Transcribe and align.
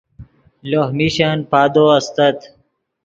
لوہ 0.69 0.87
میشن 0.97 1.37
پادو 1.49 1.83
استت 1.97 2.37